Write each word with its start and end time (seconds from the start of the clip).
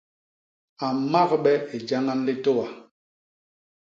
A 0.85 0.87
mmagbe 0.97 1.53
i 1.75 1.77
jañañ 1.87 2.19
litôa. 2.27 2.65